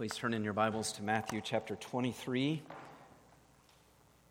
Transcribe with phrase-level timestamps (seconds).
[0.00, 2.62] Please turn in your Bibles to Matthew chapter 23,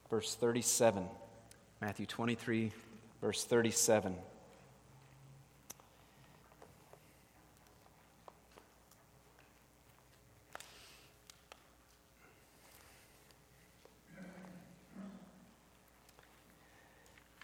[0.09, 1.05] verse 37.
[1.79, 2.71] Matthew 23,
[3.21, 4.15] verse 37.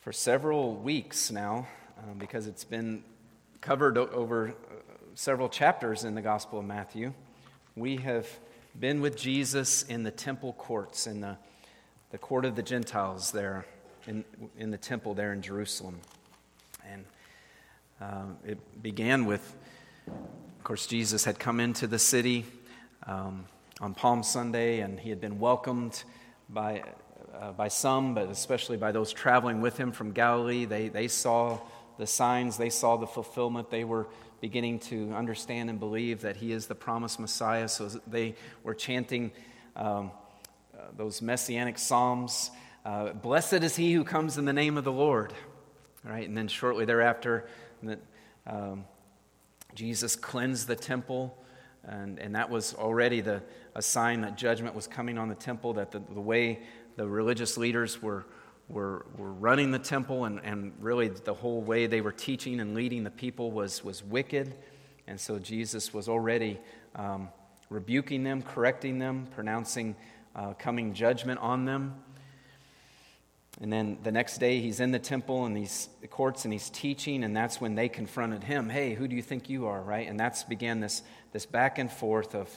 [0.02, 1.68] For several weeks now,
[2.00, 3.04] um, because it's been
[3.62, 4.54] covered over uh,
[5.14, 7.14] several chapters in the Gospel of Matthew,
[7.78, 8.26] we have
[8.80, 11.38] been with Jesus in the temple courts, in the,
[12.12, 13.66] the court of the Gentiles there,
[14.08, 14.23] in,
[14.58, 15.99] in the temple there in Jerusalem.
[16.90, 17.05] And
[17.99, 19.55] um, it began with,
[20.08, 22.46] of course, Jesus had come into the city
[23.08, 23.44] um,
[23.82, 26.02] on Palm Sunday, and he had been welcomed
[26.48, 26.82] by,
[27.38, 30.63] uh, by some, but especially by those traveling with him from Galilee.
[30.63, 31.60] They, they saw
[31.98, 34.08] the signs, they saw the fulfillment, they were
[34.41, 37.68] beginning to understand and believe that he is the promised Messiah.
[37.68, 39.31] So they were chanting
[39.76, 40.12] um,
[40.77, 42.51] uh, those messianic psalms
[42.85, 45.34] uh, Blessed is he who comes in the name of the Lord.
[46.04, 46.27] Right?
[46.27, 47.48] And then shortly thereafter,
[48.46, 48.85] um,
[49.73, 51.35] Jesus cleansed the temple.
[51.84, 53.41] And, and that was already the,
[53.73, 56.60] a sign that judgment was coming on the temple, that the, the way
[56.96, 58.26] the religious leaders were
[58.70, 62.74] were, were running the temple, and, and really the whole way they were teaching and
[62.74, 64.56] leading the people was, was wicked.
[65.07, 66.59] And so Jesus was already
[66.96, 67.30] um,
[67.69, 69.96] rebuking them, correcting them, pronouncing
[70.35, 71.96] uh, coming judgment on them.
[73.62, 77.24] And then the next day, he's in the temple and these courts and he's teaching,
[77.24, 78.69] and that's when they confronted him.
[78.69, 80.07] Hey, who do you think you are, right?
[80.07, 82.50] And that's began this, this back and forth of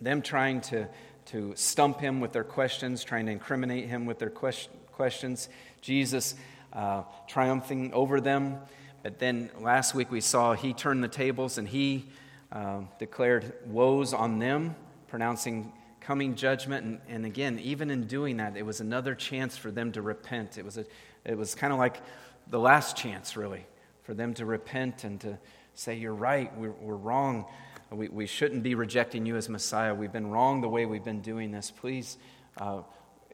[0.00, 0.88] them trying to,
[1.26, 5.48] to stump him with their questions, trying to incriminate him with their question, questions,
[5.80, 6.34] Jesus
[6.74, 8.58] uh, triumphing over them.
[9.02, 12.04] But then last week we saw he turned the tables and he
[12.52, 14.76] uh, declared woes on them,
[15.08, 16.84] pronouncing coming judgment.
[16.84, 20.58] And, and, again, even in doing that, it was another chance for them to repent.
[20.58, 20.84] It was, a,
[21.24, 22.02] it was kind of like
[22.48, 23.64] the last chance, really,
[24.02, 25.38] for them to repent and to
[25.72, 27.46] say, You're right, we're, we're wrong.
[27.90, 29.94] We, we shouldn't be rejecting you as Messiah.
[29.94, 31.70] We've been wrong the way we've been doing this.
[31.70, 32.18] Please
[32.58, 32.82] uh,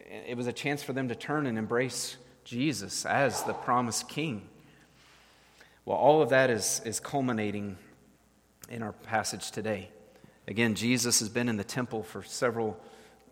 [0.09, 4.49] it was a chance for them to turn and embrace Jesus as the promised king.
[5.85, 7.77] Well, all of that is, is culminating
[8.69, 9.91] in our passage today.
[10.49, 12.79] Again, Jesus has been in the temple for several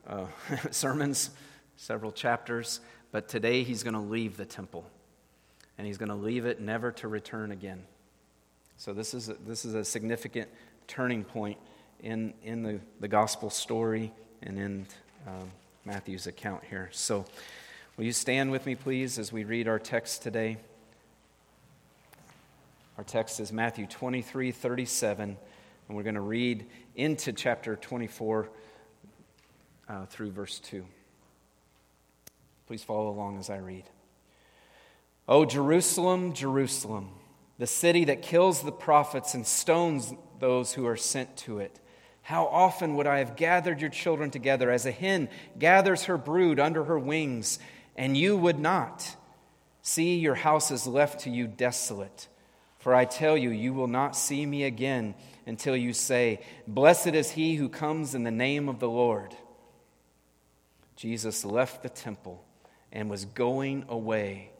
[0.07, 0.27] uh,
[0.71, 1.31] sermons,
[1.77, 2.81] several chapters,
[3.13, 4.85] but today he's going to leave the temple.
[5.79, 7.83] And he's going to leave it never to return again.
[8.77, 10.49] So, this is a, this is a significant
[10.87, 11.59] turning point
[12.01, 14.13] in, in the, the gospel story
[14.43, 14.87] and in
[15.27, 15.51] um,
[15.85, 16.89] Matthew's account here.
[16.93, 17.27] So,
[17.97, 20.57] will you stand with me, please, as we read our text today?
[22.97, 25.37] Our text is Matthew 23 37,
[25.89, 28.49] and we're going to read into chapter 24
[29.89, 30.87] uh, through verse 2.
[32.67, 33.85] Please follow along as I read.
[35.29, 37.11] O Jerusalem, Jerusalem,
[37.59, 41.79] the city that kills the prophets and stones those who are sent to it.
[42.25, 46.59] How often would I have gathered your children together as a hen gathers her brood
[46.59, 47.59] under her wings,
[47.97, 49.15] and you would not?
[49.83, 52.29] See, your house is left to you desolate.
[52.79, 55.15] For I tell you, you will not see me again
[55.45, 59.37] until you say, Blessed is he who comes in the name of the Lord.
[60.97, 62.43] Jesus left the temple
[62.91, 64.51] and was going away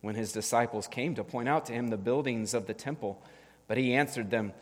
[0.00, 3.22] when his disciples came to point out to him the buildings of the temple.
[3.68, 4.54] But he answered them,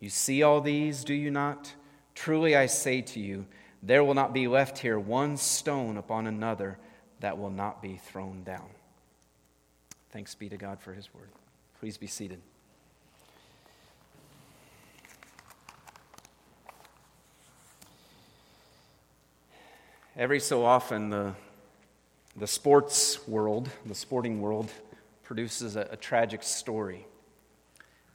[0.00, 1.72] You see all these, do you not?
[2.14, 3.46] Truly I say to you,
[3.82, 6.78] there will not be left here one stone upon another
[7.20, 8.68] that will not be thrown down.
[10.10, 11.28] Thanks be to God for his word.
[11.80, 12.40] Please be seated.
[20.16, 21.34] Every so often, the,
[22.36, 24.70] the sports world, the sporting world,
[25.24, 27.04] produces a, a tragic story.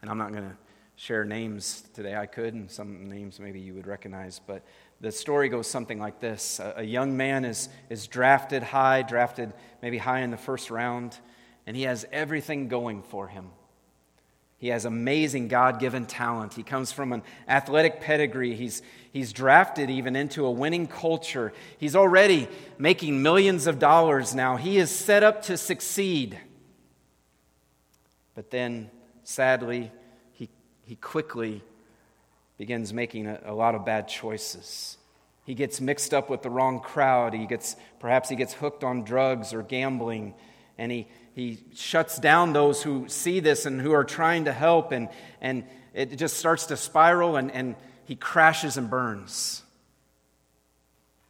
[0.02, 0.56] And I'm not going to
[1.00, 2.14] share names today.
[2.14, 4.64] I could, and some names maybe you would recognize, but
[5.00, 9.54] the story goes something like this A, a young man is, is drafted high, drafted
[9.82, 11.18] maybe high in the first round,
[11.66, 13.52] and he has everything going for him.
[14.58, 16.54] He has amazing God given talent.
[16.56, 18.56] He comes from an athletic pedigree.
[18.56, 18.82] He's,
[19.14, 21.54] he's drafted even into a winning culture.
[21.78, 24.58] He's already making millions of dollars now.
[24.58, 26.38] He is set up to succeed.
[28.36, 28.92] But then,
[29.24, 29.94] sadly,
[30.90, 31.62] he quickly
[32.58, 34.98] begins making a, a, lot of bad choices.
[35.46, 37.36] He gets mixed up with the wrong crowd.
[37.36, 40.34] He gets, perhaps he gets hooked on drugs or gambling,
[40.80, 44.92] and he, he shuts down those who see this and who are trying to help,
[44.92, 45.10] and,
[45.42, 45.64] and
[45.94, 47.76] it just starts to spiral, and, and
[48.06, 49.62] he crashes and burns.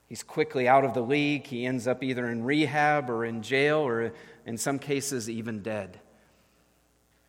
[0.07, 1.47] He's quickly out of the league.
[1.47, 4.13] He ends up either in rehab or in jail or,
[4.45, 5.99] in some cases, even dead.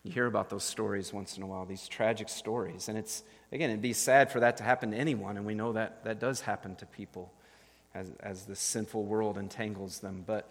[0.03, 2.89] You hear about those stories once in a while, these tragic stories.
[2.89, 5.73] And it's, again, it'd be sad for that to happen to anyone, and we know
[5.73, 7.33] that that does happen to people
[7.95, 10.25] as, as the sinful world entangles them.
[10.27, 10.51] But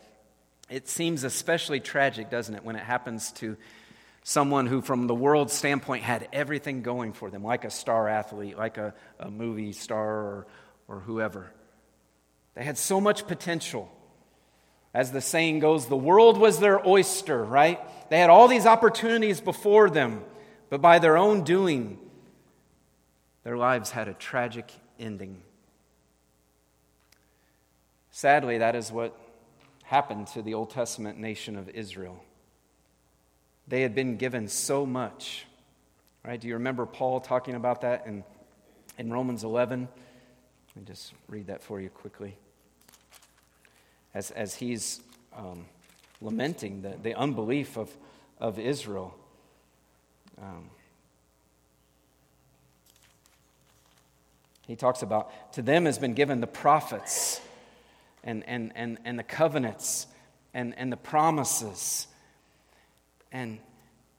[0.69, 3.57] it seems especially tragic, doesn't it, when it happens to
[4.23, 8.55] someone who, from the world's standpoint, had everything going for them, like a star athlete,
[8.55, 10.47] like a, a movie star or,
[10.87, 11.51] or whoever.
[12.53, 13.91] They had so much potential.
[14.93, 17.79] As the saying goes, the world was their oyster, right?
[18.09, 20.23] They had all these opportunities before them,
[20.69, 21.99] but by their own doing,
[23.43, 25.41] their lives had a tragic ending.
[28.11, 29.17] Sadly, that is what
[29.83, 32.23] happened to the Old Testament nation of Israel.
[33.67, 35.45] They had been given so much.
[36.25, 36.39] Right?
[36.39, 38.23] Do you remember Paul talking about that in,
[38.97, 39.87] in Romans 11?
[40.75, 42.35] Let me just read that for you quickly.
[44.13, 45.01] As, as he's
[45.35, 45.65] um,
[46.21, 47.95] lamenting the, the unbelief of,
[48.39, 49.13] of Israel.
[50.41, 50.69] Um,
[54.67, 57.41] he talks about, to them has been given the prophets
[58.23, 60.07] and, and, and, and the covenants
[60.53, 62.07] and, and the promises.
[63.31, 63.59] And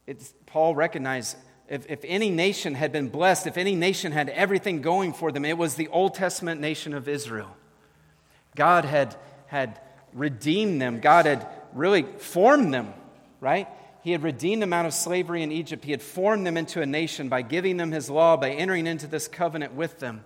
[0.06, 1.36] it's, Paul recognized
[1.68, 5.44] if, if any nation had been blessed, if any nation had everything going for them,
[5.44, 7.56] it was the Old Testament nation of Israel.
[8.56, 9.14] God had,
[9.50, 9.80] had
[10.12, 11.44] redeemed them, God had
[11.74, 12.94] really formed them,
[13.40, 13.66] right?
[14.02, 15.84] He had redeemed them out of slavery in Egypt.
[15.84, 19.08] He had formed them into a nation by giving them his law, by entering into
[19.08, 20.24] this covenant with them.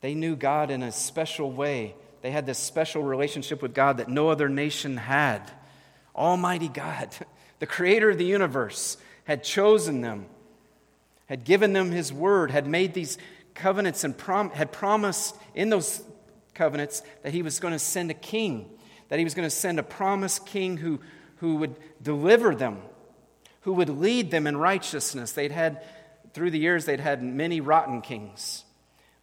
[0.00, 1.94] They knew God in a special way.
[2.22, 5.48] They had this special relationship with God that no other nation had.
[6.16, 7.14] Almighty God,
[7.60, 10.26] the creator of the universe, had chosen them,
[11.26, 13.16] had given them his word, had made these
[13.54, 16.02] covenants and prom- had promised in those
[16.60, 18.68] covenants that he was going to send a king,
[19.08, 21.00] that he was going to send a promised king who,
[21.36, 22.82] who would deliver them,
[23.62, 25.32] who would lead them in righteousness.
[25.32, 25.82] They'd had,
[26.34, 28.66] through the years, they'd had many rotten kings.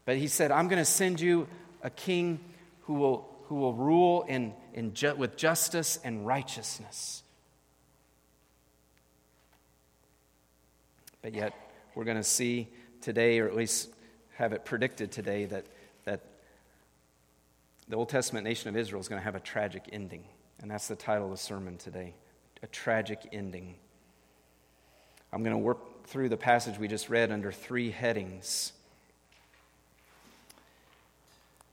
[0.03, 1.47] But he said, I'm going to send you
[1.83, 2.39] a king
[2.85, 7.21] who will, who will rule in, in ju- with justice and righteousness.
[11.21, 11.53] But yet,
[11.93, 12.67] we're going to see
[13.01, 13.89] today, or at least
[14.37, 15.71] have it predicted today, that, that
[17.89, 20.25] the Old Testament nation of Israel is going to have a tragic ending.
[20.61, 22.13] And that's the title of the sermon today
[22.63, 23.75] A Tragic Ending.
[25.31, 28.73] I'm going to work through the passage we just read under three headings.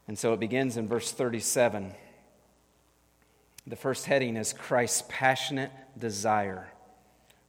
[0.07, 1.95] And so it begins in verse 37.
[3.67, 6.69] The first heading is Christ's passionate desire.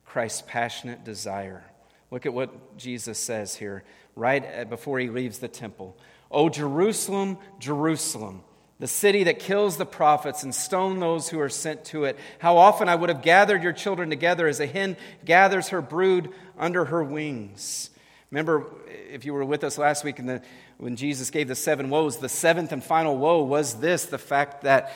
[0.06, 1.64] Christ's passionate desire.
[2.12, 3.84] Look at what Jesus says here,
[4.16, 5.98] right before he leaves the temple.
[6.32, 8.44] O Jerusalem, Jerusalem,
[8.80, 12.18] the city that kills the prophets and stone those who are sent to it.
[12.40, 16.30] How often I would have gathered your children together as a hen gathers her brood
[16.58, 17.90] under her wings.
[18.32, 18.66] Remember,
[19.10, 20.42] if you were with us last week the
[20.78, 24.64] when Jesus gave the seven woes, the seventh and final woe was this the fact
[24.64, 24.92] that,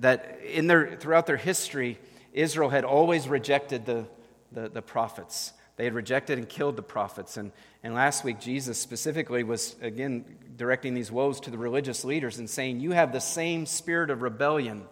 [0.00, 1.98] that in their, throughout their history,
[2.32, 4.06] Israel had always rejected the,
[4.52, 5.52] the, the prophets.
[5.78, 7.36] They had rejected and killed the prophets.
[7.36, 7.52] And,
[7.84, 10.24] and last week, Jesus specifically was, again,
[10.56, 14.20] directing these woes to the religious leaders and saying, You have the same spirit of
[14.20, 14.82] rebellion,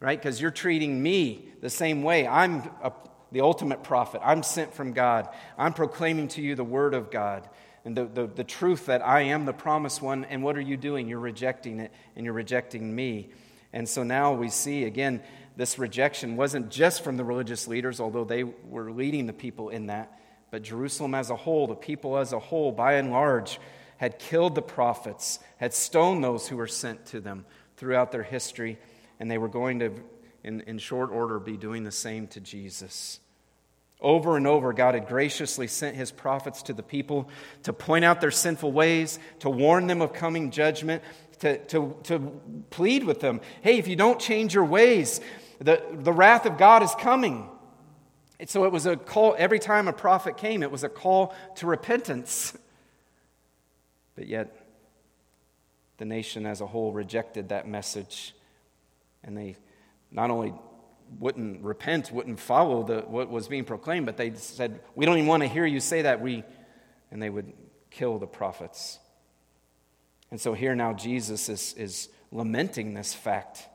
[0.00, 0.18] right?
[0.18, 2.26] Because you're treating me the same way.
[2.26, 2.92] I'm a,
[3.30, 4.22] the ultimate prophet.
[4.24, 5.28] I'm sent from God.
[5.58, 7.46] I'm proclaiming to you the word of God
[7.84, 10.24] and the, the, the truth that I am the promised one.
[10.24, 11.08] And what are you doing?
[11.08, 13.28] You're rejecting it, and you're rejecting me.
[13.74, 15.20] And so now we see again,
[15.56, 19.86] this rejection wasn't just from the religious leaders, although they were leading the people in
[19.86, 20.18] that,
[20.50, 23.60] but Jerusalem as a whole, the people as a whole, by and large,
[23.96, 27.44] had killed the prophets, had stoned those who were sent to them
[27.76, 28.78] throughout their history,
[29.20, 29.92] and they were going to,
[30.42, 33.20] in, in short order, be doing the same to Jesus.
[34.00, 37.28] Over and over, God had graciously sent his prophets to the people
[37.62, 41.02] to point out their sinful ways, to warn them of coming judgment,
[41.44, 45.20] to, to, to plead with them hey, if you don't change your ways,
[45.58, 47.48] the, the wrath of God is coming.
[48.46, 51.66] So it was a call, every time a prophet came, it was a call to
[51.66, 52.56] repentance.
[54.16, 54.56] But yet,
[55.98, 58.34] the nation as a whole rejected that message.
[59.22, 59.56] And they
[60.10, 60.54] not only
[61.18, 65.28] wouldn't repent, wouldn't follow the, what was being proclaimed, but they said, We don't even
[65.28, 66.20] want to hear you say that.
[66.20, 66.42] We,
[67.10, 67.52] and they would
[67.90, 68.98] kill the prophets.
[70.34, 73.68] And so here now Jesus is, is lamenting this fact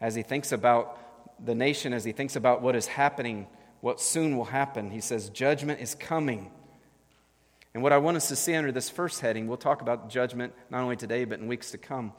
[0.00, 0.98] as he thinks about
[1.46, 3.46] the nation, as he thinks about what is happening,
[3.80, 4.90] what soon will happen.
[4.90, 6.50] He says, Judgment is coming.
[7.74, 10.52] And what I want us to see under this first heading, we'll talk about judgment
[10.68, 12.12] not only today, but in weeks to come.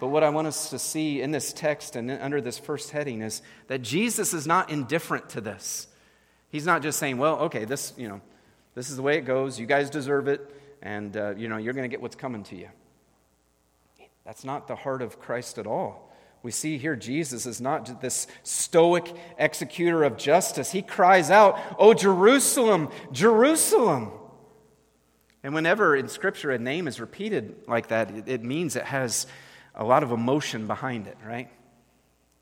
[0.00, 3.20] But what I want us to see in this text and under this first heading
[3.20, 5.88] is that Jesus is not indifferent to this.
[6.48, 8.22] He's not just saying, well, okay, this, you know,
[8.74, 9.60] this is the way it goes.
[9.60, 10.60] You guys deserve it.
[10.82, 12.68] And, uh, you know, you're going to get what's coming to you.
[14.24, 16.12] That's not the heart of Christ at all.
[16.42, 20.72] We see here Jesus is not this stoic executor of justice.
[20.72, 24.10] He cries out, Oh, Jerusalem, Jerusalem.
[25.44, 29.26] And whenever in Scripture a name is repeated like that, it means it has
[29.74, 31.48] a lot of emotion behind it, right?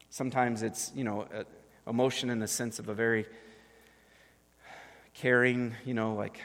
[0.09, 1.27] Sometimes it's, you know,
[1.87, 3.27] emotion in the sense of a very
[5.15, 6.41] caring, you know, like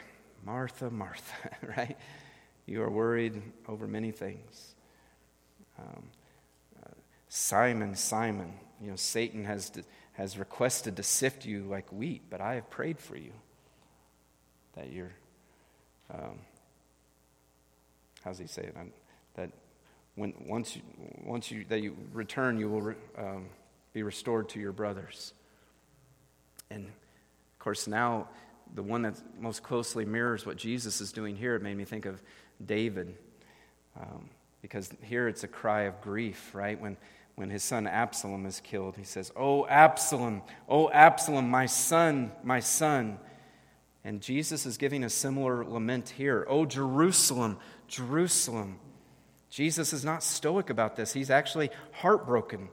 [0.46, 1.98] Martha, Martha, right?
[2.66, 4.76] You are worried over many things.
[5.76, 6.04] Um,
[6.84, 6.90] uh,
[7.28, 9.72] Simon, Simon, you know, Satan has,
[10.12, 13.32] has requested to sift you like wheat, but I have prayed for you
[14.76, 15.12] that you're,
[16.14, 16.38] um,
[18.24, 18.76] how's he say it?
[18.78, 18.92] I'm,
[19.34, 19.50] that
[20.14, 20.82] when, once, you,
[21.24, 23.46] once you, that you return, you will re, um,
[23.92, 25.32] be restored to your brothers.
[26.70, 28.28] And of course, now
[28.74, 32.06] the one that most closely mirrors what Jesus is doing here, it made me think
[32.06, 32.22] of
[32.64, 33.14] David.
[33.98, 34.28] Um,
[34.62, 36.80] because here it's a cry of grief, right?
[36.80, 36.96] When,
[37.36, 42.60] when his son Absalom is killed, he says, Oh, Absalom, oh, Absalom, my son, my
[42.60, 43.18] son.
[44.04, 46.46] And Jesus is giving a similar lament here.
[46.48, 47.58] Oh, Jerusalem,
[47.88, 48.78] Jerusalem.
[49.50, 51.12] Jesus is not stoic about this.
[51.12, 52.68] He's actually heartbroken.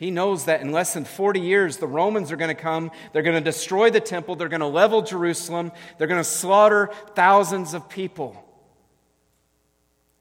[0.00, 2.90] He knows that in less than 40 years, the Romans are going to come.
[3.12, 4.34] They're going to destroy the temple.
[4.34, 5.72] They're going to level Jerusalem.
[5.98, 8.42] They're going to slaughter thousands of people.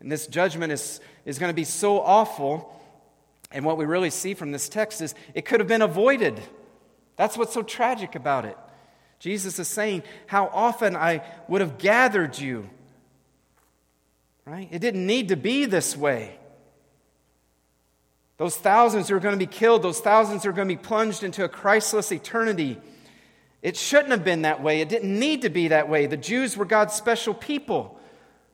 [0.02, 2.78] And this judgment is, is going to be so awful.
[3.52, 6.42] And what we really see from this text is it could have been avoided.
[7.16, 8.58] That's what's so tragic about it.
[9.20, 12.70] Jesus is saying, How often I would have gathered you.
[14.44, 14.68] Right?
[14.72, 16.38] It didn't need to be this way.
[18.40, 20.82] Those thousands who are going to be killed, those thousands who are going to be
[20.82, 22.78] plunged into a Christless eternity.
[23.62, 24.80] It shouldn't have been that way.
[24.80, 26.06] It didn't need to be that way.
[26.06, 28.00] The Jews were God's special people.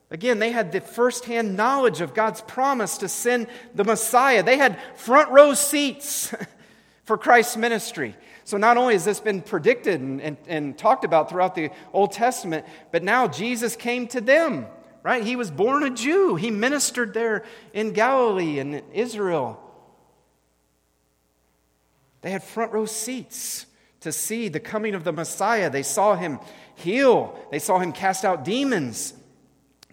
[0.10, 4.42] Again, they had the firsthand knowledge of God's promise to send the Messiah.
[4.42, 6.34] They had front row seats
[7.04, 8.15] for Christ's ministry.
[8.44, 12.12] So, not only has this been predicted and, and, and, talked about throughout the Old
[12.12, 14.65] Testament, but now Jesus came to them,
[15.04, 15.24] right?
[15.24, 16.36] He was born a Jew.
[16.38, 19.62] He ministered there in Galilee and Israel.
[22.25, 23.67] They had front row seats
[24.00, 25.70] to see the coming of the Messiah.
[25.70, 26.39] They saw him
[26.74, 29.13] heal, they saw him cast out demons.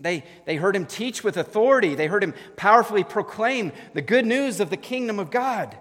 [0.00, 1.94] They, they heard him teach with authority.
[1.94, 5.76] They heard him powerfully proclaim the good news of the kingdom of God.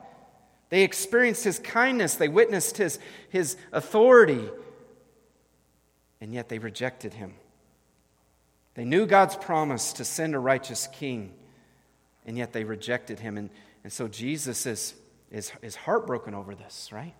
[0.67, 2.15] They experienced his kindness.
[2.15, 4.49] They witnessed his, his authority.
[6.19, 7.35] And yet they rejected him.
[8.73, 11.31] They knew God's promise to send a righteous king,
[12.25, 13.37] and yet they rejected him.
[13.37, 13.49] And,
[13.85, 14.95] and so Jesus is,
[15.31, 17.13] is, is heartbroken over this, right?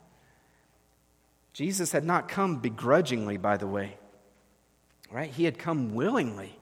[1.54, 3.98] Jesus had not come begrudgingly, by the way,
[5.12, 5.30] right?
[5.30, 6.58] He had come willingly.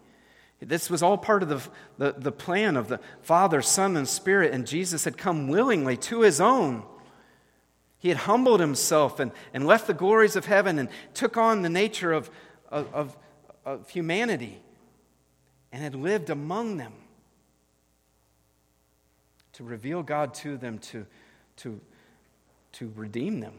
[0.59, 1.61] This was all part of the,
[1.97, 6.21] the, the, plan of the Father, Son, and Spirit, and Jesus had come willingly to
[6.21, 6.83] his own.
[7.97, 11.69] He had humbled himself and, and left the glories of heaven and took on the
[11.69, 12.29] nature of,
[12.69, 13.17] of, of,
[13.65, 14.61] of humanity
[15.71, 16.93] and had lived among them
[19.53, 21.05] to reveal God to them, to,
[21.59, 21.79] to,
[22.73, 23.53] to redeem them,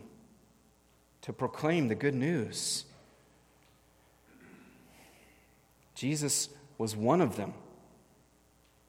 [1.22, 2.84] to proclaim the good news.
[5.94, 7.52] Jesus was one of them.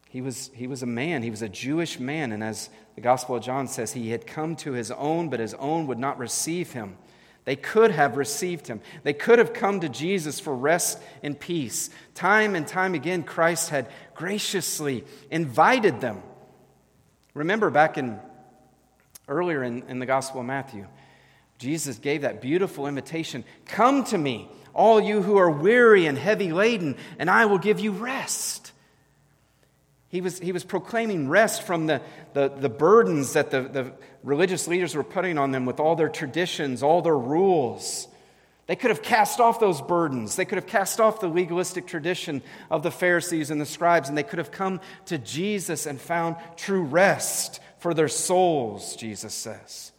[0.09, 3.37] He was, he was a man, he was a Jewish man, and as the Gospel
[3.37, 6.73] of John says, he had come to his own, but his own would not receive
[6.73, 6.97] him.
[7.43, 8.81] They could have received him.
[9.03, 11.89] They could have come to Jesus for rest and peace.
[12.13, 16.21] Time and time again, Christ had graciously invited them.
[17.33, 18.19] Remember back in
[19.31, 20.85] earlier in, in the Gospel of Matthew,
[21.57, 26.51] Jesus gave that beautiful invitation Come to me, all you who are weary and heavy
[26.51, 28.71] laden, and I will give you rest.
[30.09, 32.01] He was, he was proclaiming rest from the,
[32.33, 36.09] the, the burdens that the, the religious leaders were putting on them with all their
[36.09, 38.09] traditions, all their rules.
[38.67, 40.35] They could have cast off those burdens.
[40.35, 44.17] They could have cast off the legalistic tradition of the Pharisees and the scribes, and
[44.17, 49.91] they could have come to Jesus and found true rest for their souls, Jesus says.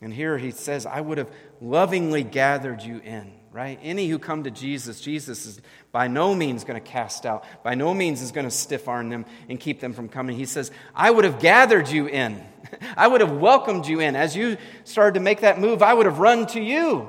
[0.00, 3.78] And here he says, I would have lovingly gathered you in right?
[3.82, 7.74] Any who come to Jesus, Jesus is by no means going to cast out, by
[7.74, 10.36] no means is going to stiff arm them and keep them from coming.
[10.36, 12.42] He says, I would have gathered you in.
[12.96, 14.14] I would have welcomed you in.
[14.14, 17.08] As you started to make that move, I would have run to you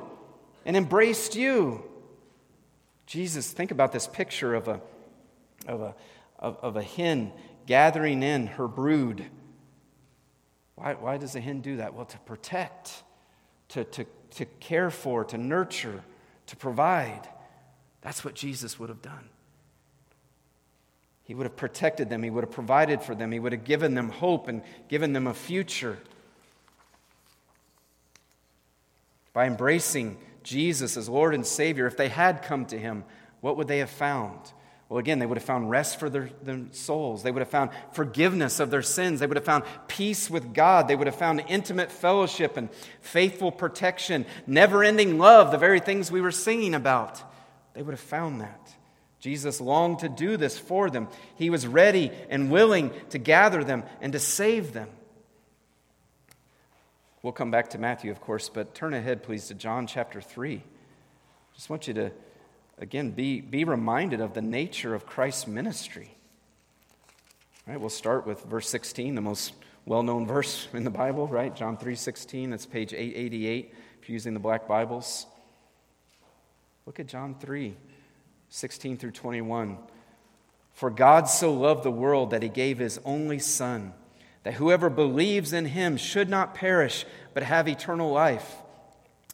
[0.64, 1.84] and embraced you.
[3.06, 4.80] Jesus, think about this picture of a,
[5.68, 5.94] of a,
[6.38, 7.32] of, of a hen
[7.66, 9.24] gathering in her brood.
[10.74, 11.94] Why, why does a hen do that?
[11.94, 13.02] Well, to protect,
[13.70, 16.02] to, to, to care for, to nurture,
[16.46, 17.28] to provide.
[18.00, 19.28] That's what Jesus would have done.
[21.24, 23.94] He would have protected them, He would have provided for them, He would have given
[23.94, 25.98] them hope and given them a future.
[29.32, 33.04] By embracing Jesus as Lord and Savior, if they had come to Him,
[33.40, 34.38] what would they have found?
[34.92, 37.22] Well, again, they would have found rest for their, their, souls.
[37.22, 39.20] They would have found forgiveness of their sins.
[39.20, 40.86] They would have found peace with God.
[40.86, 42.68] They would have found intimate fellowship and
[43.00, 47.22] faithful protection, never ending love, the very things we were singing about.
[47.72, 48.70] They would have found that.
[49.18, 51.08] Jesus longed to do this for them.
[51.36, 54.90] He was ready and willing to gather them and to save them.
[57.22, 60.62] We'll come back to Matthew, of course, but turn ahead, please, to John chapter 3.
[61.54, 62.12] Just want you to
[62.82, 66.10] again, be, be reminded of the nature of Christ's ministry.
[67.66, 69.54] All right, we'll start with verse 16, the most
[69.86, 71.54] well-known verse in the Bible, right?
[71.54, 75.26] John 3:16, that's page 888 if you're using the black Bibles.
[76.84, 77.76] Look at John 3,
[78.48, 79.78] 16 through 21.
[80.72, 83.92] For God so loved the world that he gave his only Son,
[84.42, 88.56] that whoever believes in him should not perish, but have eternal life.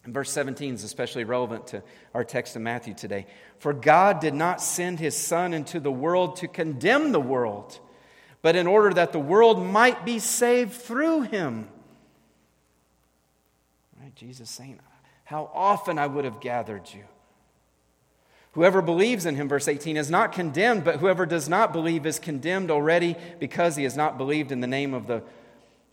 [0.09, 1.83] And verse 17 is especially relevant to
[2.15, 3.27] our text in Matthew today.
[3.59, 7.79] For God did not send his Son into the world to condemn the world,
[8.41, 11.69] but in order that the world might be saved through him.
[14.01, 14.15] Right?
[14.15, 14.81] Jesus saying,
[15.25, 17.05] How often I would have gathered you.
[18.53, 22.19] Whoever believes in him, verse 18, is not condemned, but whoever does not believe is
[22.19, 25.23] condemned already because he has not believed in the name of the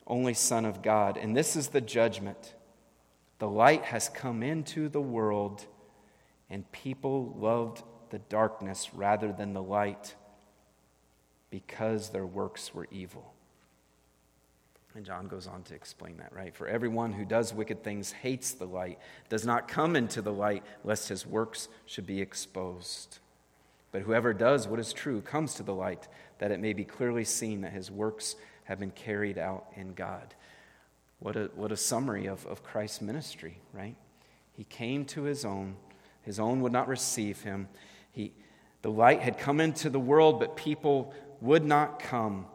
[0.08, 1.18] only Son of God.
[1.18, 2.55] And this is the judgment
[3.40, 5.66] the light has come into the world,
[6.50, 10.16] and people loved the darkness rather than the light
[11.50, 13.34] because their works were evil.
[14.96, 16.56] And John goes on to explain that, right?
[16.56, 20.64] For everyone who does wicked things hates the light, does not come into the light,
[20.86, 23.20] lest his works should be exposed.
[23.92, 26.08] But whoever does what is true comes to the light,
[26.40, 30.34] that it may be clearly seen that his works have been carried out in God.
[31.26, 33.96] What a, what a summary of, of Christ's ministry, right?
[34.54, 35.76] He came to his own,
[36.22, 37.68] his own would not receive him.
[38.12, 38.32] He,
[38.84, 42.46] the light had come into the world, but people would not come.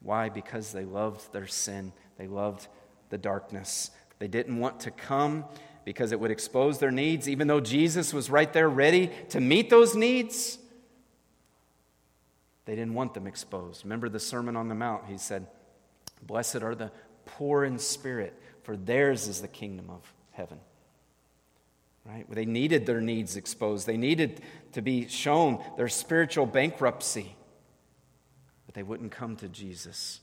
[0.00, 0.30] Why?
[0.30, 2.68] Because they loved their sin, they loved
[3.10, 3.90] the darkness.
[4.18, 5.44] They didn't want to come
[5.84, 9.68] because it would expose their needs, even though Jesus was right there ready to meet
[9.68, 10.58] those needs.
[12.64, 13.84] They didn't want them exposed.
[13.84, 15.04] Remember the Sermon on the Mount?
[15.04, 15.48] He said,
[16.22, 16.90] Blessed are the
[17.26, 20.58] poor in spirit, for theirs is the kingdom of heaven.
[22.04, 22.26] Right?
[22.30, 23.86] They needed their needs exposed.
[23.86, 27.34] They needed to be shown their spiritual bankruptcy.
[28.66, 30.20] But they wouldn't come to Jesus.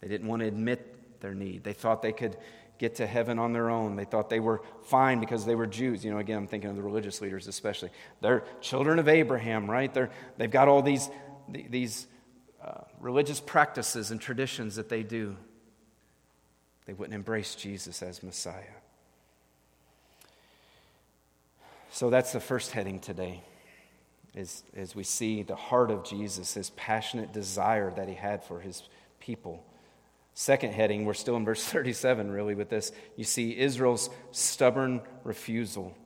[0.00, 1.64] They didn't want to admit their need.
[1.64, 2.36] They thought they could
[2.78, 3.96] get to heaven on their own.
[3.96, 6.04] They thought they were fine because they were Jews.
[6.04, 7.90] You know, again, I'm thinking of the religious leaders especially.
[8.20, 9.92] They're children of Abraham, right?
[9.92, 11.08] They're, they've got all these,
[11.48, 12.06] these
[12.62, 15.36] uh, religious practices and traditions that they do.
[16.86, 18.62] They wouldn't embrace Jesus as Messiah.
[21.90, 23.42] So that's the first heading today.
[24.36, 28.60] As, as we see the heart of Jesus, his passionate desire that he had for
[28.60, 28.82] his
[29.18, 29.64] people.
[30.34, 32.92] Second heading, we're still in verse 37 really with this.
[33.16, 35.96] You see Israel's stubborn refusal.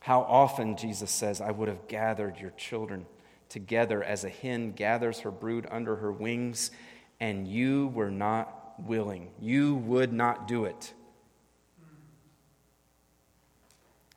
[0.00, 3.06] How often, Jesus says, I would have gathered your children
[3.48, 6.70] together as a hen gathers her brood under her wings,
[7.24, 9.30] and you were not willing.
[9.40, 10.92] You would not do it.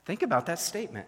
[0.03, 1.07] Think about that statement.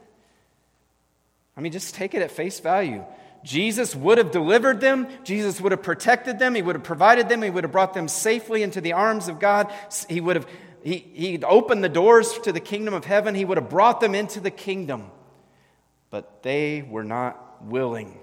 [1.57, 3.03] I mean, just take it at face value.
[3.43, 5.09] Jesus would have delivered them.
[5.25, 6.55] Jesus would have protected them.
[6.55, 7.41] He would have provided them.
[7.41, 9.69] He would have brought them safely into the arms of God.
[10.07, 10.47] He would have
[10.81, 13.35] he, he'd opened the doors to the kingdom of heaven.
[13.35, 15.11] He would have brought them into the kingdom.
[16.11, 18.17] But they were not willing.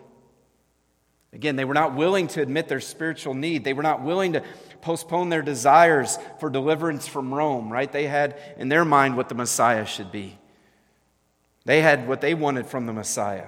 [1.32, 3.64] Again, they were not willing to admit their spiritual need.
[3.64, 4.42] They were not willing to
[4.80, 7.90] postpone their desires for deliverance from Rome, right?
[7.90, 10.38] They had in their mind what the Messiah should be.
[11.64, 13.46] They had what they wanted from the Messiah.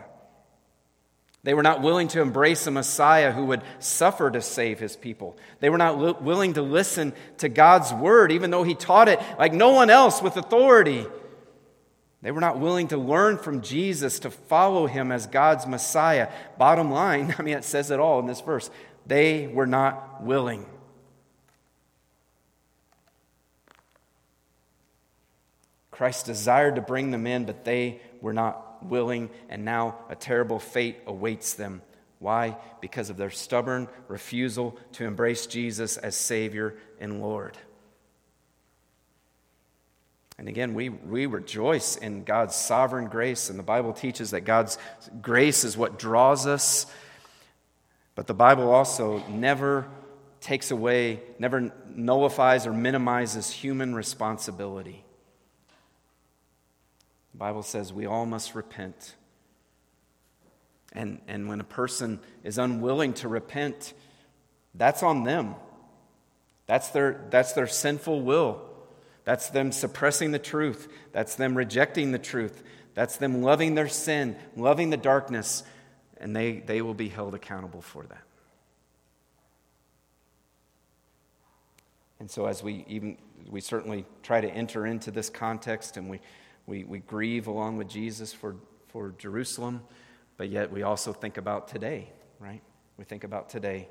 [1.45, 5.39] They were not willing to embrace a Messiah who would suffer to save his people.
[5.61, 9.21] They were not li- willing to listen to God's word, even though he taught it
[9.39, 11.07] like no one else with authority.
[12.21, 16.29] They were not willing to learn from Jesus to follow him as God's Messiah.
[16.59, 18.71] Bottom line, I mean, it says it all in this verse.
[19.07, 20.67] They were not willing.
[25.91, 30.61] Christ desired to bring them in, but they were not willing, and now a terrible
[30.61, 31.83] fate awaits them.
[32.21, 32.57] Why?
[32.81, 37.57] Because of their stubborn refusal to embrace Jesus as Savior and Lord.
[40.39, 44.79] And again, we, we rejoice in God's sovereign grace, and the Bible teaches that God's
[45.21, 46.87] grace is what draws us.
[48.15, 49.89] But the Bible also never
[50.41, 55.05] takes away, never nullifies or minimizes human responsibility.
[57.33, 59.17] The Bible says we all must repent.
[60.93, 63.93] And, and when a person is unwilling to repent,
[64.75, 65.57] that's on them.
[66.67, 68.68] That's their, that's their sinful will.
[69.29, 70.89] That's them suppressing the truth.
[71.13, 72.63] That's them rejecting the truth.
[72.95, 75.65] That's them loving their sin, loving the darkness,
[76.17, 78.23] and they, they will be held accountable for that.
[82.19, 83.19] And so, as we even,
[83.51, 86.21] we certainly try to enter into this context and we,
[86.67, 88.57] we, we grieve along with Jesus for,
[88.89, 89.83] for Jerusalem,
[90.39, 92.09] but yet we also think about today,
[92.41, 92.63] right?
[92.97, 93.89] We think about today.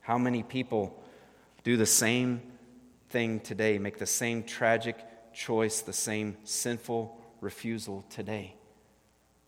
[0.00, 1.00] How many people
[1.62, 2.42] do the same
[3.10, 4.96] thing today, make the same tragic
[5.32, 8.54] choice, the same sinful refusal today?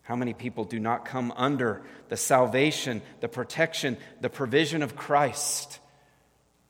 [0.02, 5.78] How many people do not come under the salvation, the protection, the provision of Christ?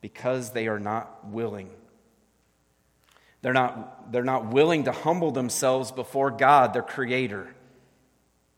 [0.03, 1.71] because they are not willing.
[3.41, 7.55] They're not, they're not willing to humble themselves before God, their creator.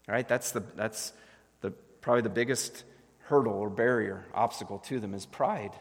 [0.09, 0.27] All right?
[0.27, 1.13] That's, the, that's
[1.61, 1.71] the,
[2.01, 2.85] probably the biggest
[3.27, 5.73] hurdle or barrier, obstacle to them is pride.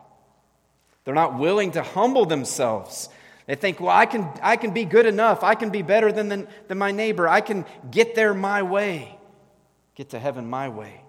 [1.06, 3.10] They're not willing to humble themselves.
[3.46, 5.44] They think, well, I can, I can be good enough.
[5.44, 7.28] I can be better than, than, than my neighbor.
[7.28, 9.18] I can get there my way,
[9.96, 11.02] get to heaven my way.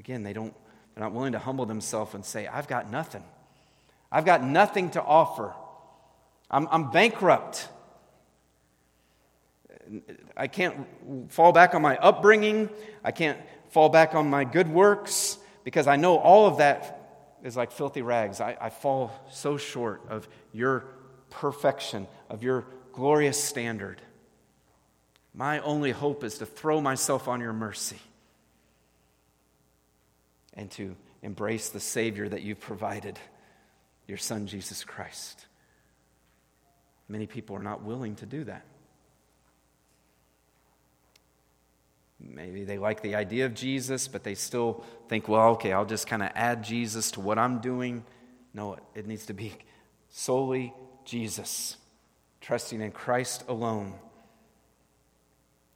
[0.00, 0.54] Again, they don't
[0.94, 3.24] they're not willing to humble themselves and say, I've got nothing.
[4.10, 5.54] I've got nothing to offer.
[6.50, 7.68] I'm, I'm bankrupt.
[10.36, 10.86] I can't
[11.32, 12.68] fall back on my upbringing.
[13.02, 13.38] I can't
[13.70, 17.01] fall back on my good works because I know all of that
[17.42, 18.40] is like filthy rags.
[18.40, 20.84] I, I fall so short of your
[21.30, 24.00] perfection, of your glorious standard.
[25.34, 27.98] My only hope is to throw myself on your mercy
[30.54, 33.18] and to embrace the Savior that you've provided,
[34.06, 35.46] your Son, Jesus Christ.
[37.08, 38.64] Many people are not willing to do that.
[42.24, 46.06] Maybe they like the idea of Jesus, but they still think, well, okay, I'll just
[46.06, 48.04] kind of add Jesus to what I'm doing.
[48.54, 49.54] No, it needs to be
[50.08, 50.72] solely
[51.04, 51.76] Jesus,
[52.40, 53.94] trusting in Christ alone.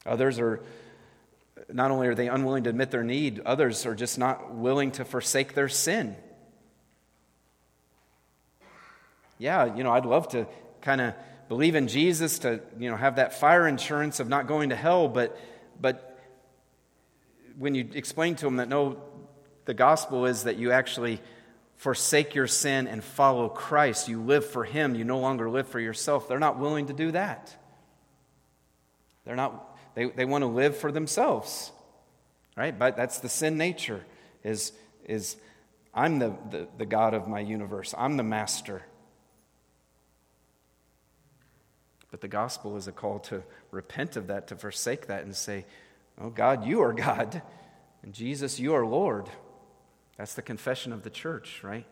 [0.05, 0.63] Others are
[1.73, 5.05] not only are they unwilling to admit their need, others are just not willing to
[5.05, 6.15] forsake their sin.
[9.39, 10.47] Yeah, you know, I'd love to
[10.81, 11.15] kind of
[11.49, 15.09] believe in Jesus to, you know, have that fire insurance of not going to hell,
[15.09, 15.37] but
[15.81, 16.06] but
[17.59, 19.03] when you explain to them that no,
[19.65, 21.21] the gospel is that you actually
[21.77, 25.81] forsake your sin and follow Christ, you live for him, you no longer live for
[25.81, 26.29] yourself.
[26.29, 27.55] They're not willing to do that.
[29.25, 31.73] They're not they, they want to live for themselves,
[32.55, 32.79] right?
[32.79, 34.05] But that's the sin nature
[34.45, 34.73] is,
[35.07, 35.37] is
[35.95, 37.95] I'm the, the, the God of my universe.
[37.97, 38.83] I'm the master.
[42.11, 45.65] But the gospel is a call to repent of that, to forsake that, and say,
[46.21, 47.43] Oh, God, you are God.
[48.03, 49.29] And Jesus, you are Lord.
[50.17, 51.87] That's the confession of the church, right?